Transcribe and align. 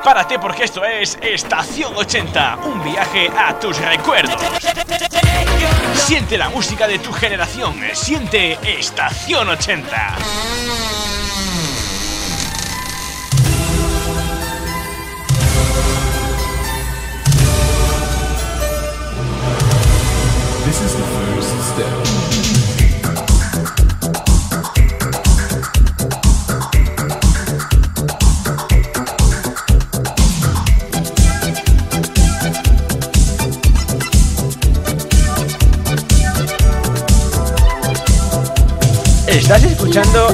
prepárate 0.00 0.38
porque 0.38 0.64
esto 0.64 0.82
es 0.82 1.18
Estación 1.20 1.94
80, 1.94 2.56
un 2.64 2.82
viaje 2.82 3.30
a 3.36 3.58
tus 3.58 3.76
recuerdos. 3.76 4.40
Siente 5.94 6.38
la 6.38 6.48
música 6.48 6.88
de 6.88 6.98
tu 6.98 7.12
generación, 7.12 7.78
siente 7.92 8.58
Estación 8.62 9.50
80. 9.50 10.99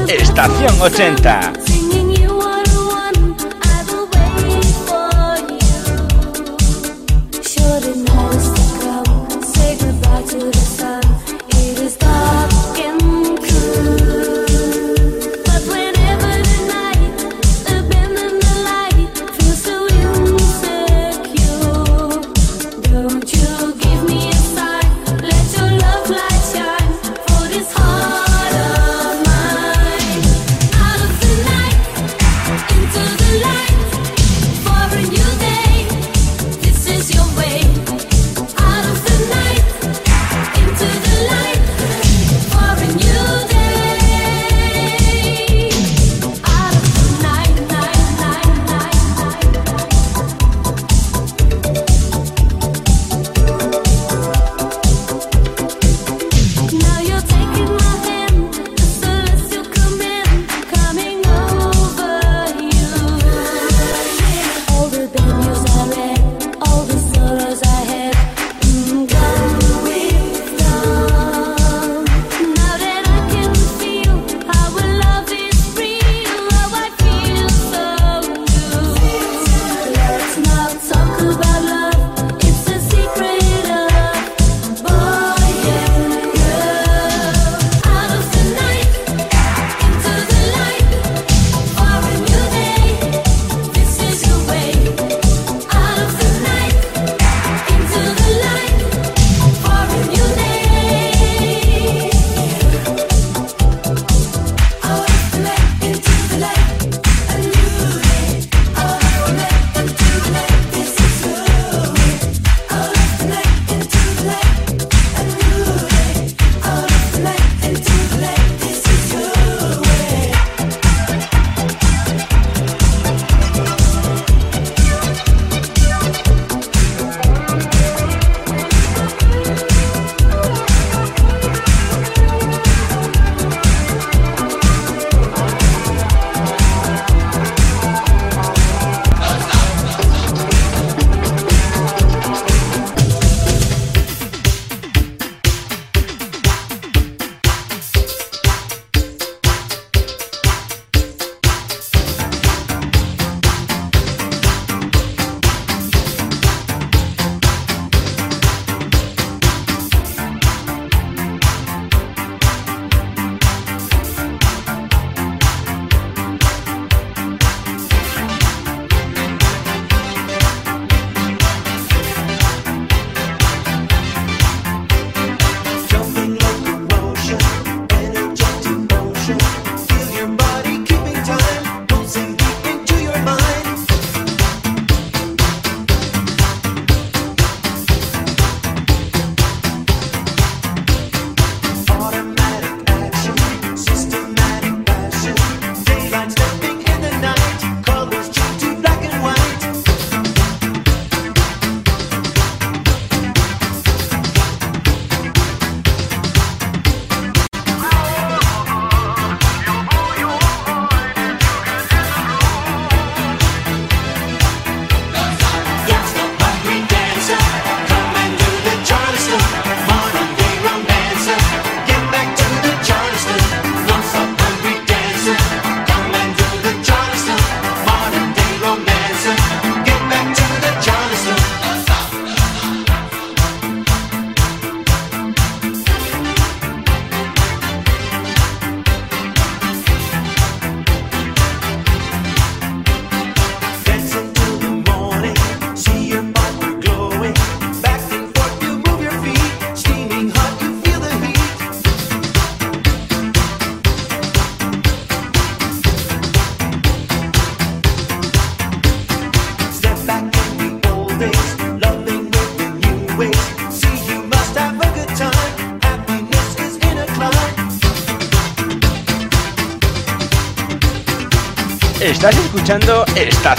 Estación 0.08 0.80
80. 0.80 1.65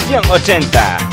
Estación 0.08 0.30
80. 0.30 1.07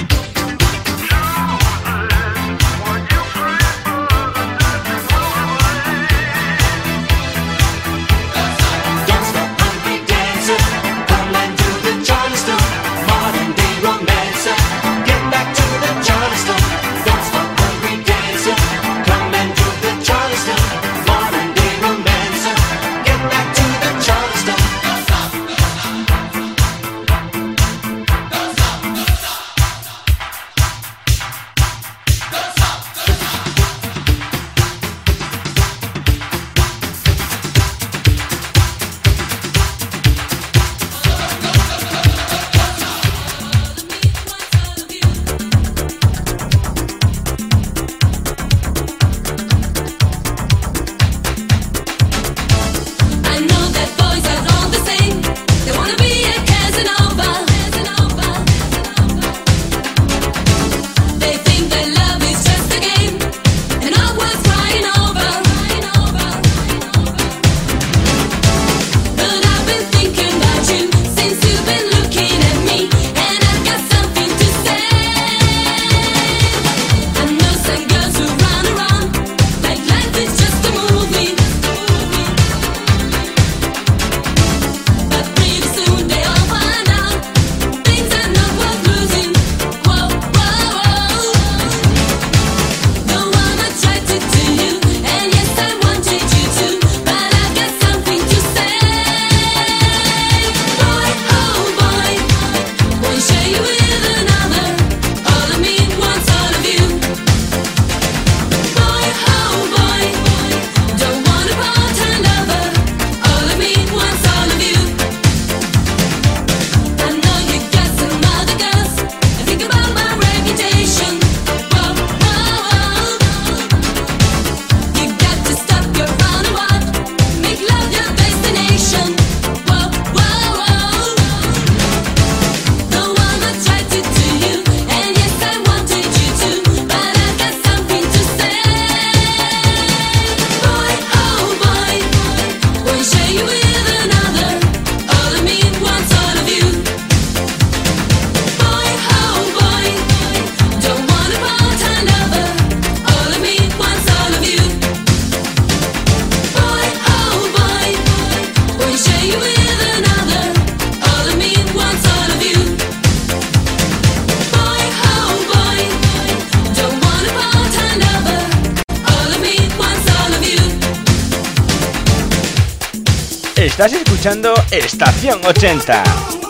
Estación 174.72 175.40
80. 175.46 176.45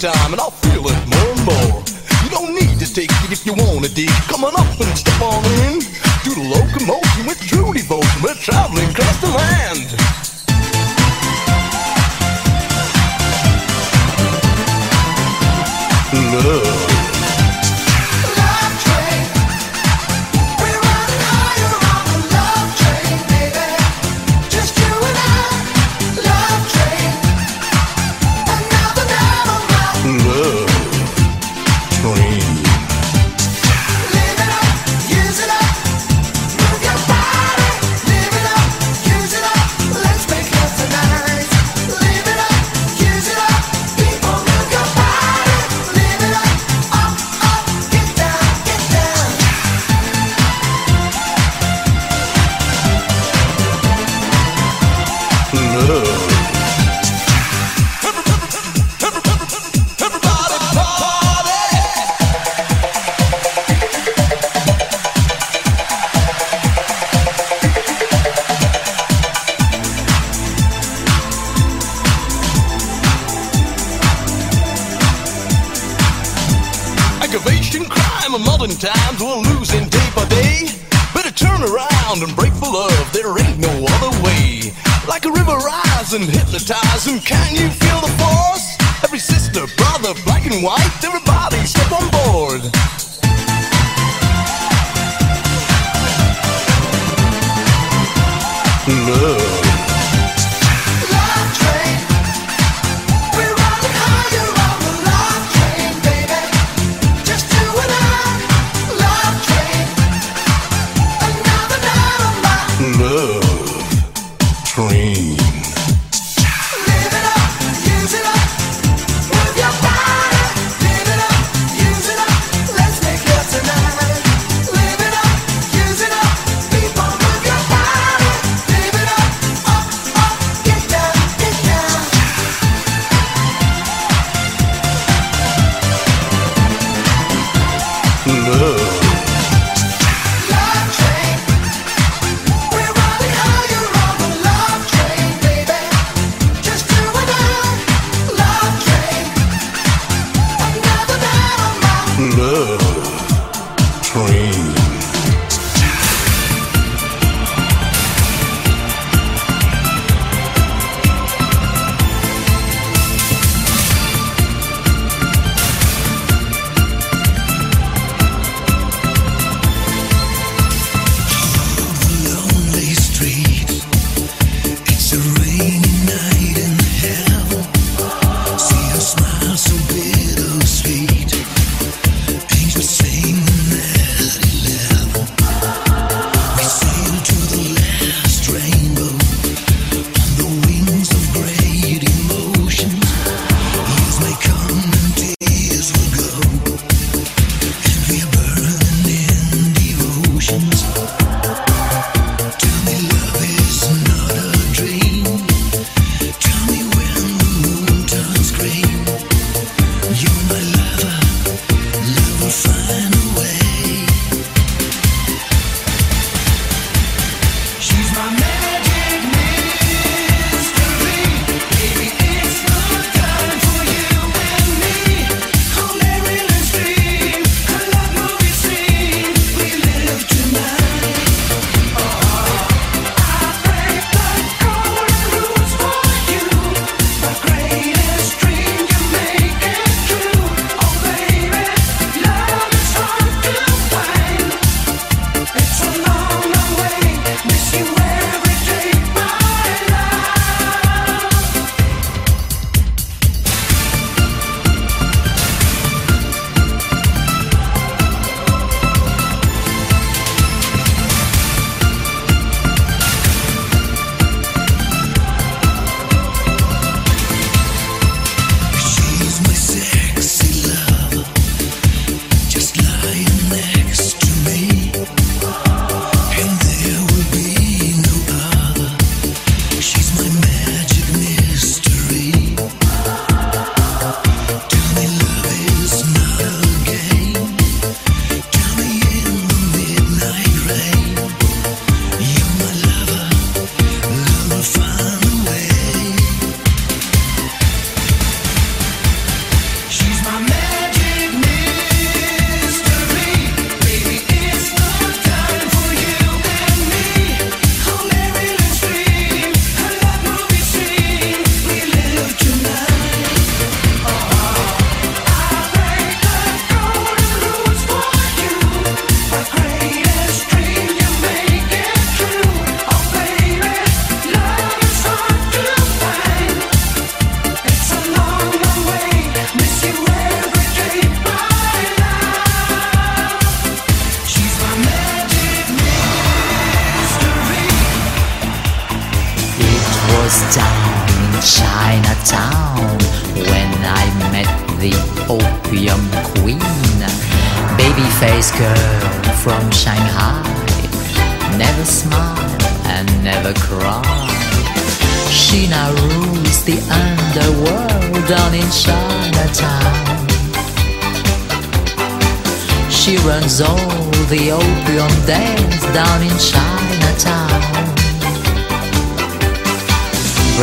Time 0.00 0.32
and 0.32 0.40
I'll 0.40 0.50
feel 0.64 0.80
it 0.80 0.96
more 1.12 1.28
and 1.28 1.44
more. 1.44 1.84
You 2.24 2.30
don't 2.30 2.54
need 2.54 2.80
to 2.80 2.88
take 2.88 3.12
it 3.20 3.32
if 3.36 3.44
you 3.44 3.52
wanna 3.52 3.88
dig. 3.88 4.08
Come 4.32 4.44
on 4.44 4.56
up 4.56 4.80
and 4.80 4.96
step 4.96 5.20
on 5.20 5.29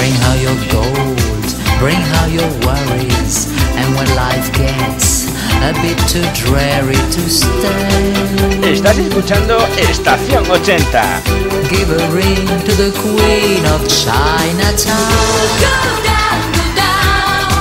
Bring 0.08 0.22
her 0.22 0.38
your 0.38 0.56
gold, 0.72 1.48
bring 1.80 2.00
her 2.00 2.28
your 2.30 2.48
worries. 2.64 3.52
And 3.76 3.94
when 3.94 4.08
life 4.16 4.48
gets 4.54 5.28
a 5.68 5.74
bit 5.84 6.00
too 6.08 6.24
dreary 6.32 6.96
to 6.96 7.30
stay. 7.30 8.72
Estás 8.72 8.98
escuchando 8.98 9.58
Estación 9.76 10.46
80. 10.46 11.22
Give 11.70 11.92
a 11.92 12.08
ring 12.16 12.48
to 12.64 12.74
the 12.76 12.92
Queen 13.04 13.66
of 13.66 13.86
Chinatown. 13.90 15.12
Go 15.60 15.76
down, 16.08 16.40
go 16.56 16.66
down 16.80 17.52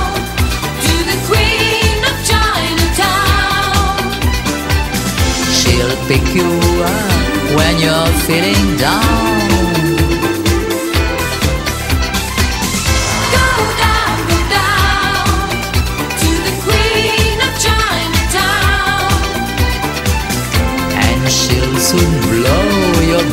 to 0.87 0.95
the 1.03 1.17
Queen 1.27 1.99
of 2.07 2.15
Chinatown. 2.31 4.07
She'll 5.51 5.97
pick 6.07 6.23
you 6.33 6.47
up 6.81 7.11
when 7.57 7.77
you're 7.79 8.13
feeling 8.23 8.77
down 8.77 9.46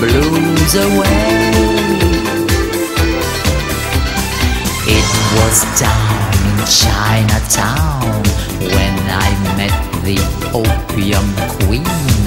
blues 0.06 0.74
away. 0.74 1.50
It 4.96 5.08
was 5.36 5.56
down 5.80 6.32
in 6.48 6.56
Chinatown 6.80 8.22
when 8.76 8.96
I 9.26 9.28
met 9.56 9.76
the 10.04 10.18
opium 10.52 11.26
queen. 11.64 12.24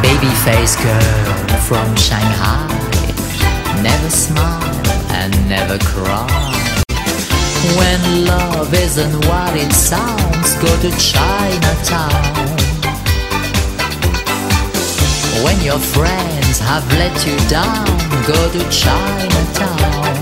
Baby-faced 0.00 0.78
girl 0.80 1.34
from 1.68 1.88
Shanghai. 1.96 2.68
Never 3.82 4.10
smile 4.10 4.80
and 5.10 5.32
never 5.48 5.78
cry. 5.78 6.26
When 7.78 8.24
love 8.24 8.72
isn't 8.72 9.14
what 9.26 9.56
it 9.56 9.72
sounds, 9.72 10.54
go 10.56 10.70
to 10.84 10.90
Chinatown. 10.98 12.53
When 15.42 15.60
your 15.62 15.78
friends 15.78 16.58
have 16.60 16.86
let 16.98 17.26
you 17.26 17.36
down, 17.48 17.84
go 18.26 18.38
to 18.52 18.62
Chinatown. 18.70 20.14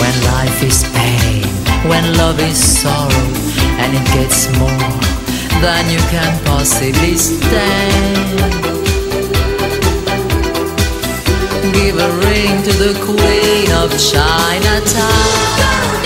When 0.00 0.14
life 0.34 0.62
is 0.62 0.82
pain, 0.92 1.44
when 1.88 2.16
love 2.16 2.40
is 2.40 2.58
sorrow, 2.58 3.28
and 3.78 3.94
it 3.94 4.06
gets 4.12 4.48
more 4.58 4.90
than 5.62 5.90
you 5.90 6.00
can 6.10 6.32
possibly 6.44 7.16
stand. 7.16 8.52
Give 11.72 11.96
a 11.98 12.10
ring 12.26 12.62
to 12.64 12.72
the 12.72 12.94
Queen 13.06 13.70
of 13.82 13.90
Chinatown. 14.10 16.01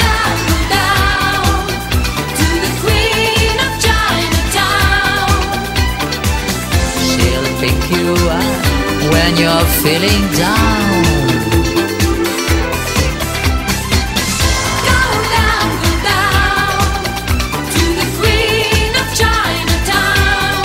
When 9.26 9.37
you're 9.38 9.68
feeling 9.83 10.23
down. 10.38 11.02
Go 14.90 15.02
down, 15.37 15.66
go 15.83 15.92
down 16.12 16.78
to 17.75 17.85
the 18.00 18.06
Queen 18.18 18.92
of 19.02 19.06
Chinatown. 19.21 20.64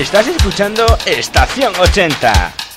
Estás 0.00 0.26
escuchando 0.28 0.86
Estación 1.04 1.72
80. 1.78 2.67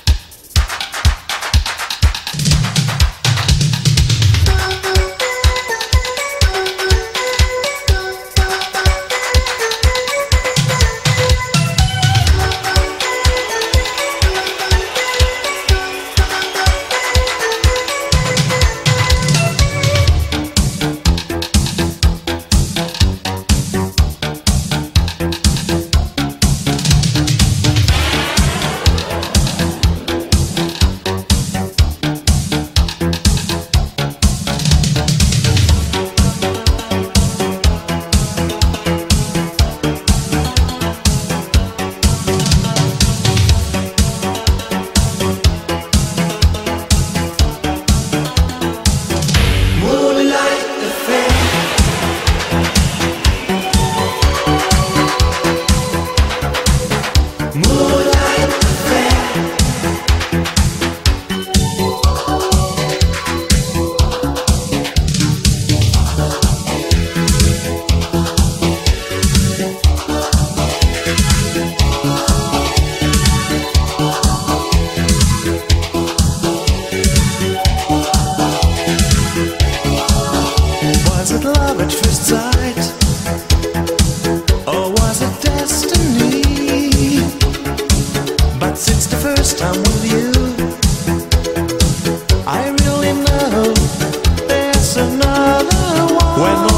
When 96.42 96.71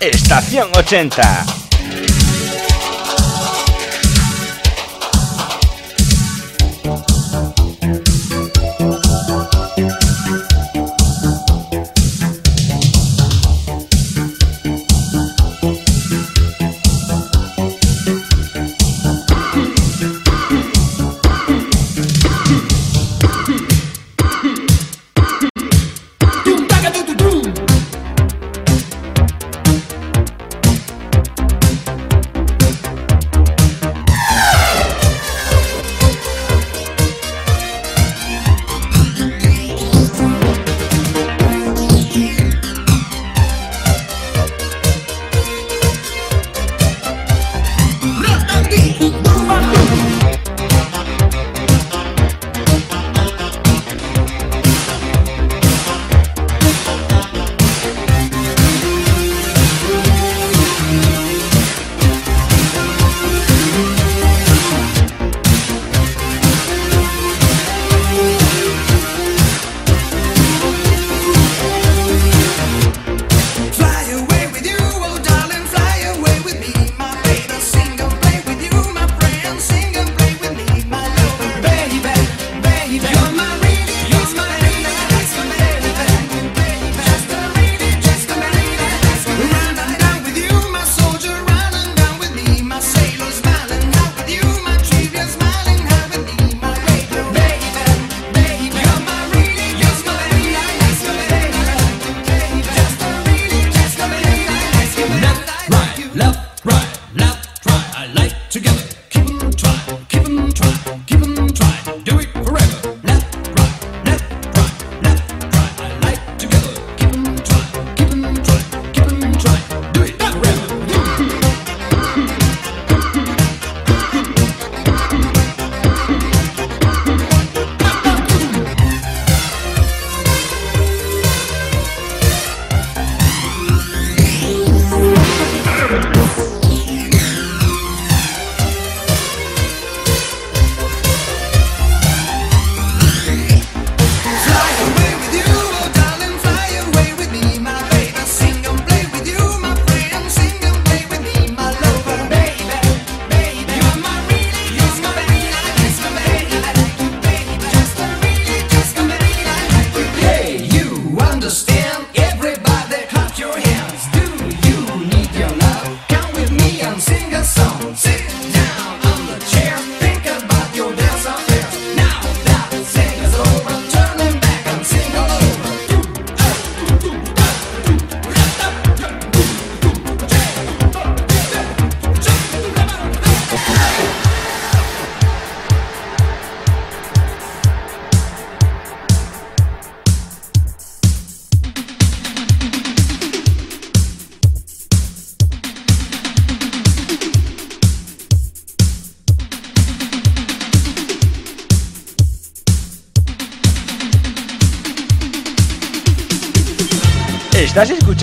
Estación 0.00 0.68
80. 0.74 1.63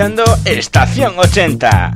Escuchando 0.02 0.24
Estación 0.46 1.20
80. 1.20 1.94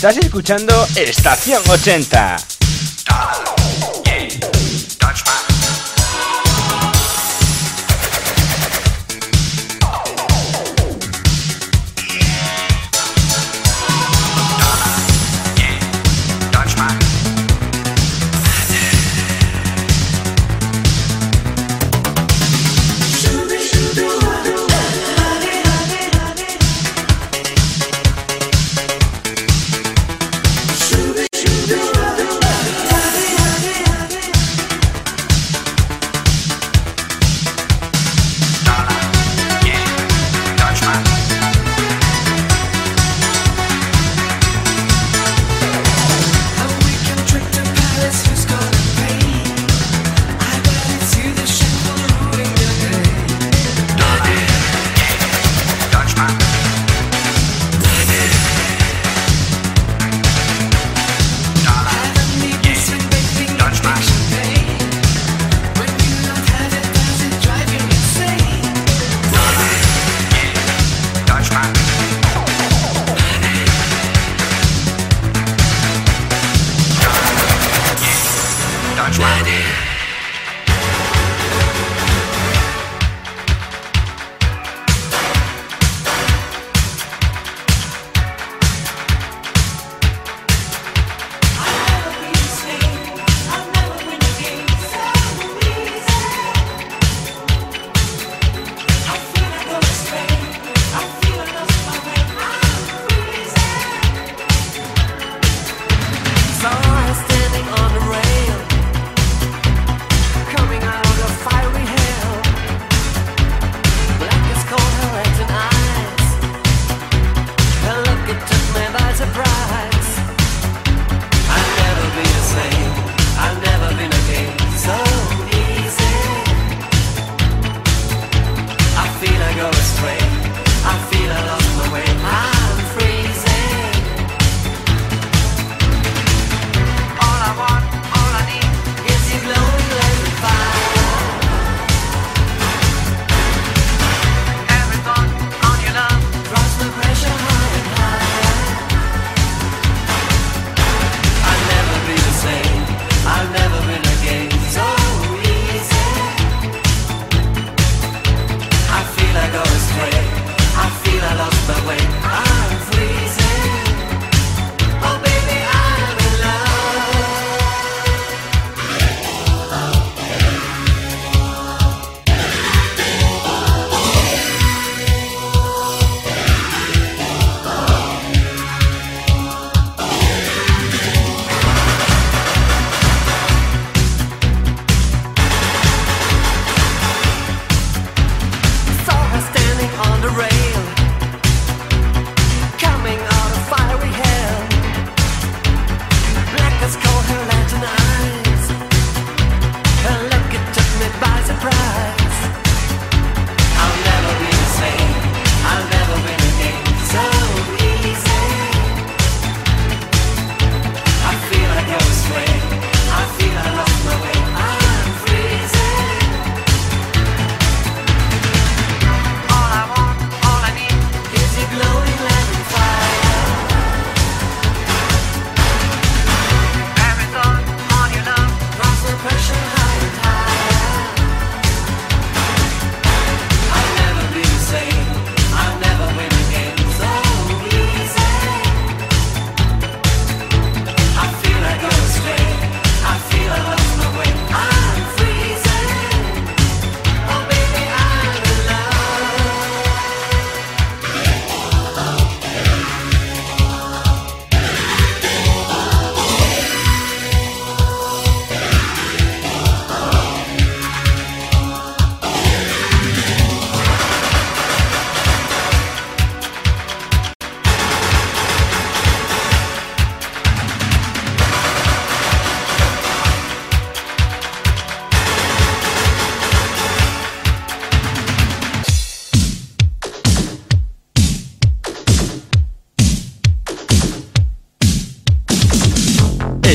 Estás 0.00 0.16
escuchando 0.16 0.72
Estación 0.96 1.62
80. 1.68 2.59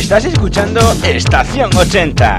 Estás 0.06 0.26
escuchando 0.26 0.80
Estación 1.04 1.76
80. 1.76 2.38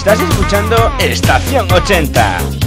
Estás 0.00 0.18
escuchando 0.18 0.90
Estación 0.98 1.70
80. 1.70 2.59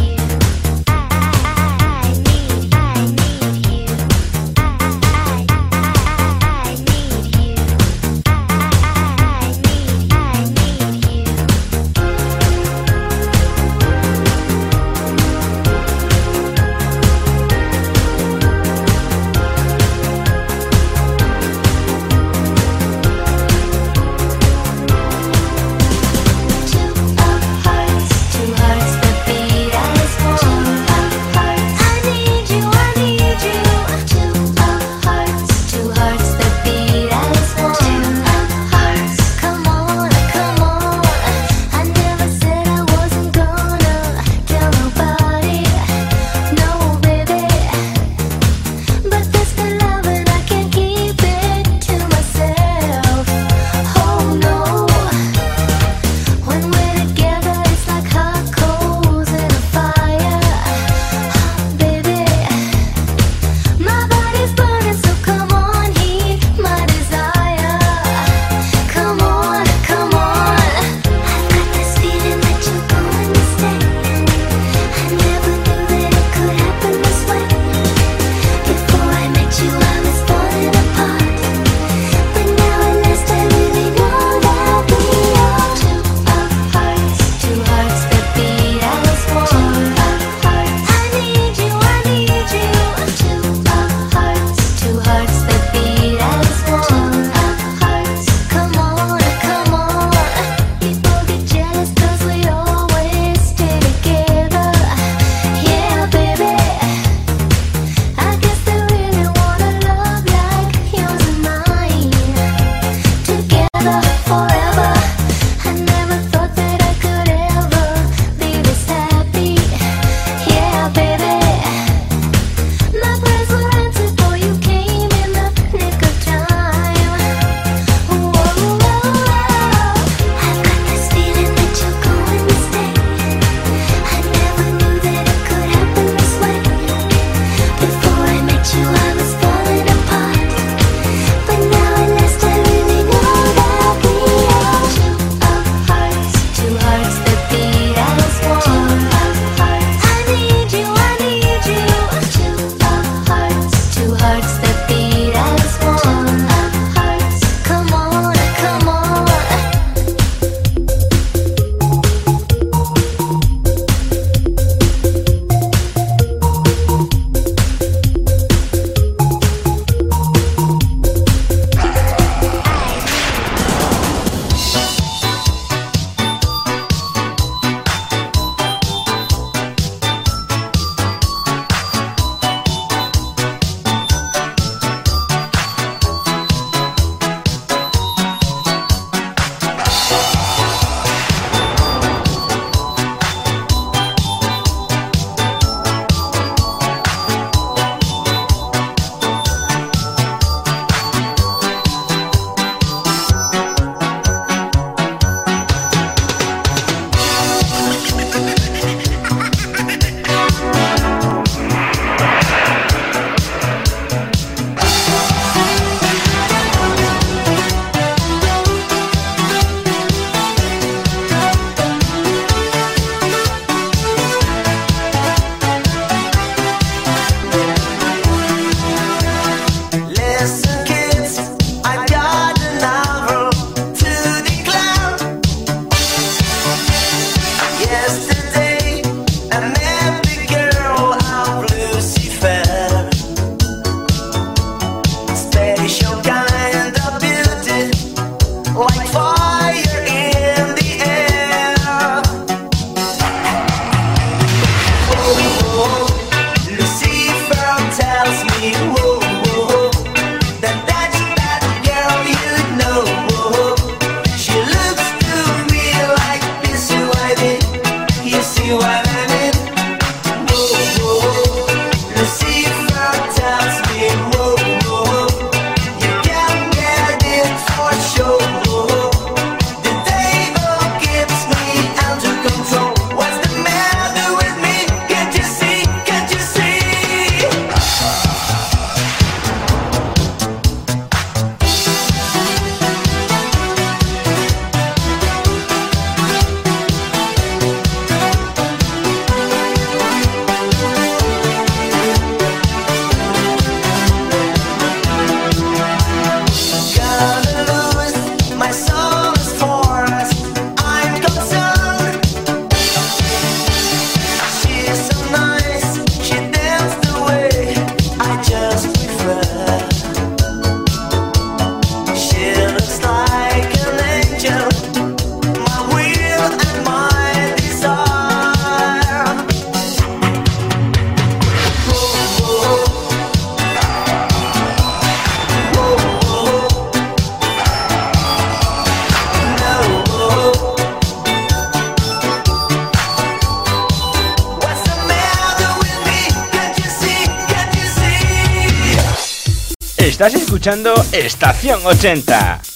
escuchando 350.63 350.93
Estación 351.11 351.85
80. 351.85 352.72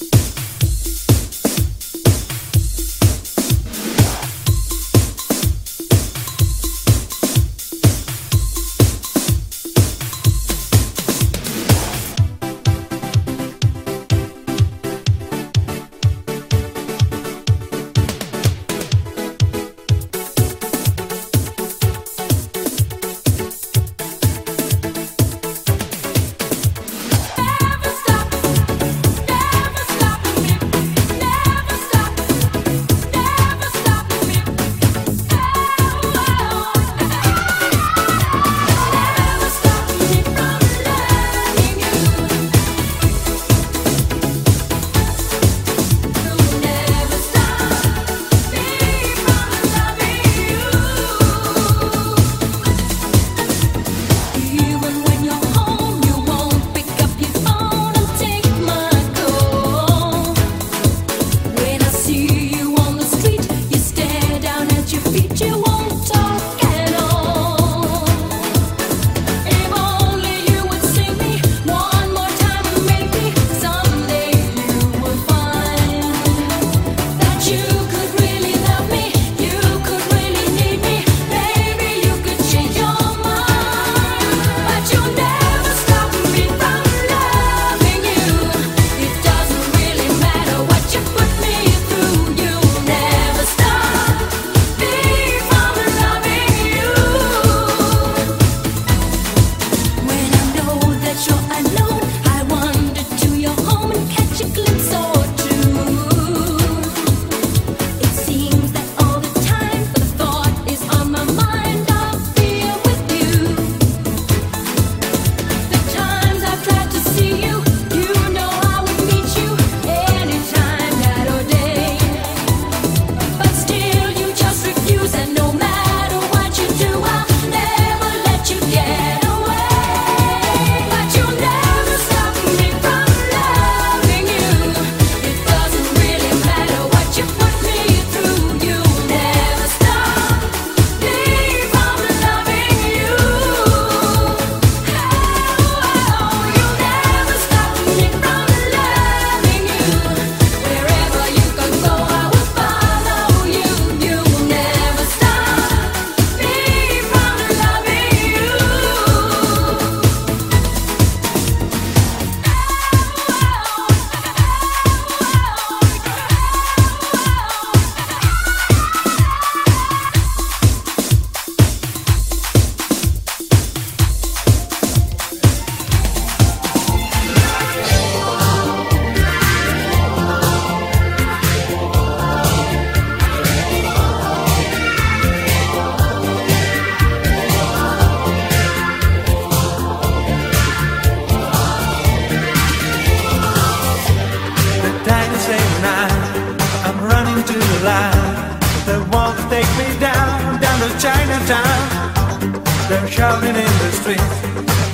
street 204.07 204.23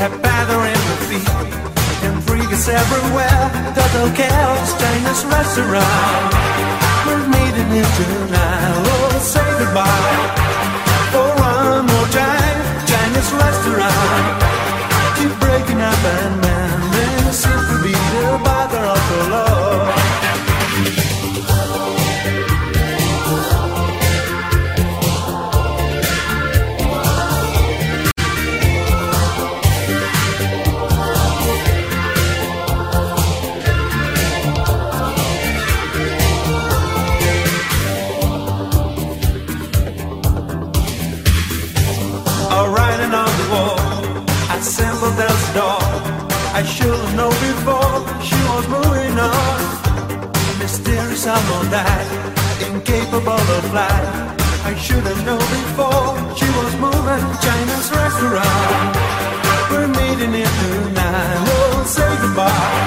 Have 0.02 0.16
bathering 0.22 0.84
the 0.90 0.98
feet. 1.08 1.30
And 2.06 2.18
freaks 2.24 2.68
everywhere. 2.68 3.44
Total 3.78 4.10
chaos, 4.18 4.70
Chinese 4.82 5.24
restaurant. 5.38 6.34
We're 7.06 7.28
meeting 7.36 7.70
in 7.80 7.90
tonight. 8.00 8.74
Oh, 8.90 9.20
say 9.34 9.48
goodbye. 9.60 10.18
For 11.14 11.30
one 11.50 11.86
more 11.92 12.10
time 12.10 12.58
Chinese 12.90 13.32
restaurant. 13.44 14.26
Keep 15.18 15.34
breaking 15.40 15.82
up 15.82 16.02
and 16.18 16.53
a 53.14 53.20
butterfly. 53.22 54.34
I 54.66 54.74
should 54.76 55.06
have 55.06 55.22
known 55.26 55.46
before 55.60 56.18
she 56.40 56.50
was 56.58 56.72
moving 56.82 57.26
China's 57.46 57.88
restaurant. 57.94 58.96
We're 59.70 59.88
meeting 59.88 60.34
here 60.34 60.56
tonight. 60.62 61.46
Oh, 61.54 61.84
say 61.86 62.10
goodbye 62.22 62.82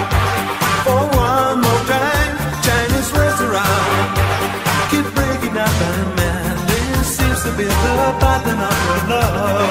for 0.83 1.03
one 1.14 1.62
more 1.62 1.83
time. 1.87 2.33
Chinese 2.66 3.11
restaurant. 3.14 4.18
Keep 4.91 5.07
breaking 5.14 5.57
up 5.57 5.77
and 5.91 6.11
man, 6.18 6.55
this 6.66 7.07
seems 7.18 7.41
to 7.47 7.51
be 7.55 7.64
the 7.64 7.95
pattern 8.22 8.59
of 8.59 8.79
our 8.91 9.01
love. 9.12 9.70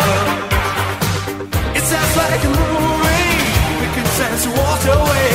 It 1.75 1.83
sounds 1.83 2.15
like 2.15 2.43
a 2.47 2.51
movie. 2.63 3.35
We 3.81 3.87
can 3.95 4.07
sense 4.19 4.47
water 4.55 4.95
away 5.03 5.29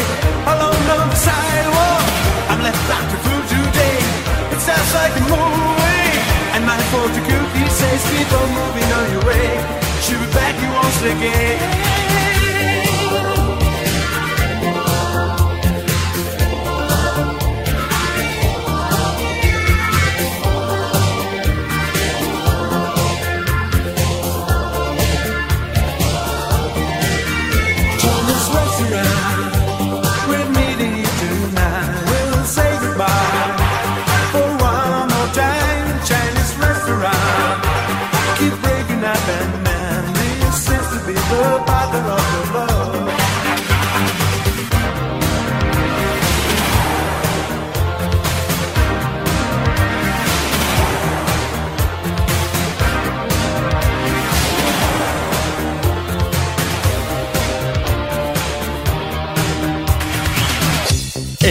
along 0.49 0.79
the 0.89 0.99
sidewalk. 1.27 2.05
I'm 2.49 2.61
left 2.63 2.89
out 2.97 3.07
to 3.13 3.20
like 4.93 5.13
I 5.13 5.21
could. 5.21 6.57
And 6.57 6.67
my 6.67 6.77
photography 6.91 7.65
says 7.71 8.03
keep 8.11 8.33
on 8.33 8.49
moving 8.59 8.91
on 8.99 9.07
your 9.13 9.25
way. 9.25 9.51
She'll 10.03 10.19
be 10.19 10.27
back, 10.35 10.55
you 10.61 10.69
once 10.75 11.03
again. 11.03 12.10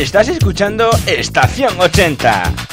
Estás 0.10 0.28
escuchando 0.28 0.90
Estación 1.06 1.80
80. 1.80 2.69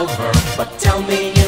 My 0.00 0.06
lover. 0.06 0.32
But 0.56 0.78
tell 0.78 1.02
me 1.02 1.39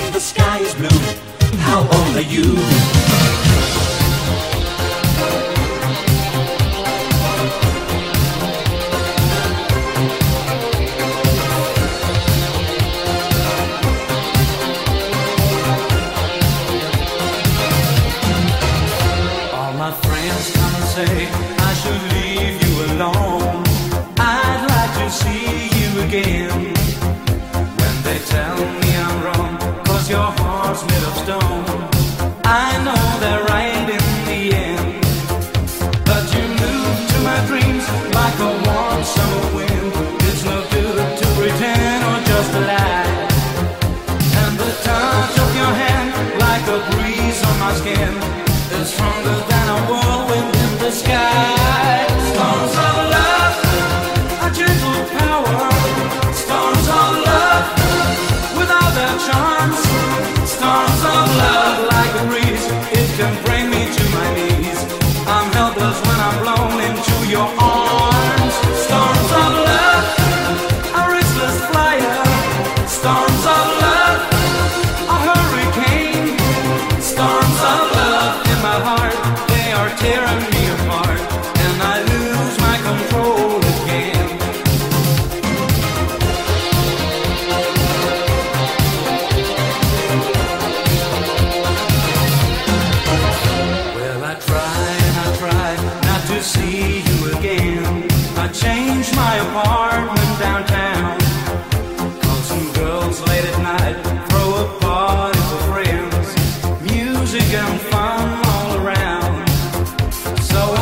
So 110.52 110.81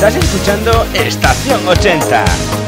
Estás 0.00 0.16
escuchando 0.16 0.86
Estación 0.94 1.68
80. 1.68 2.59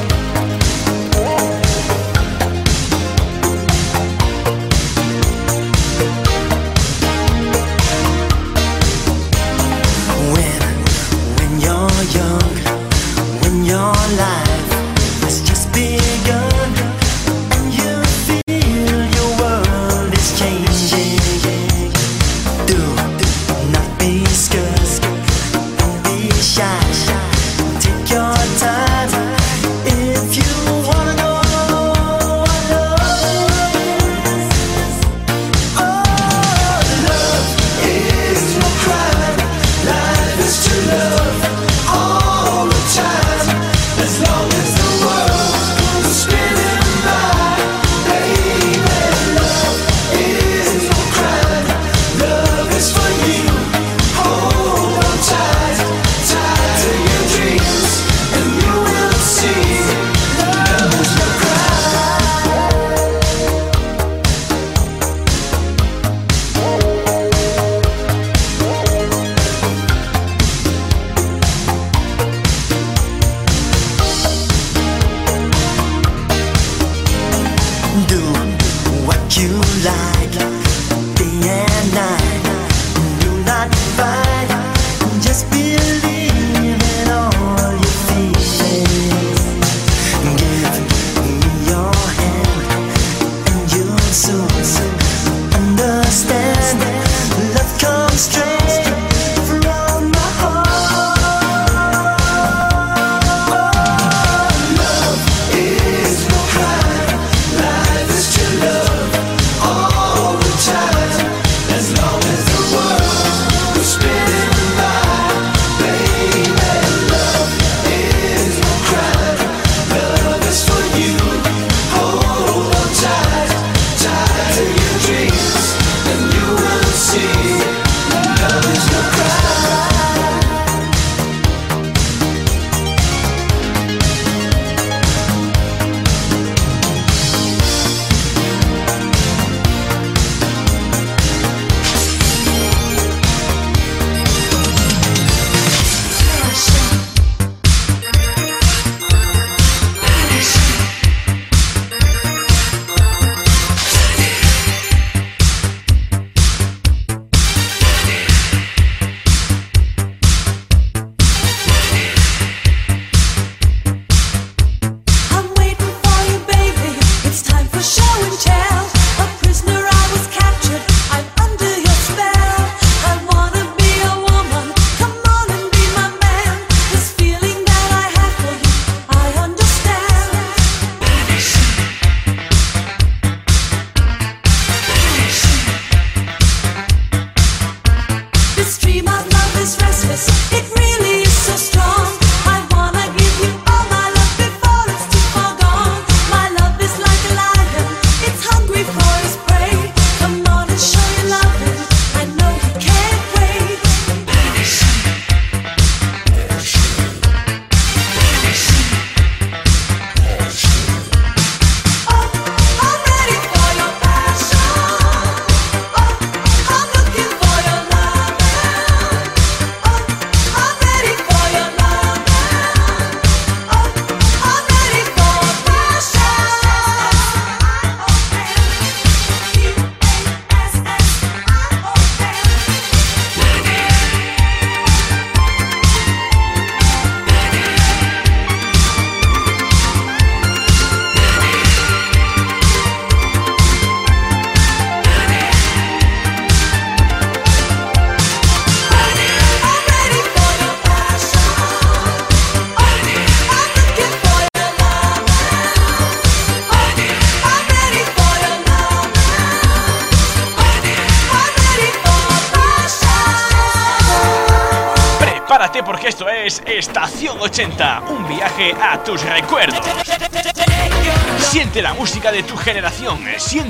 show 167.83 168.25
and 168.25 168.39
tell. 168.39 168.92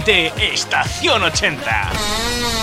de 0.05 0.33
Estación 0.37 1.23
80. 1.23 2.62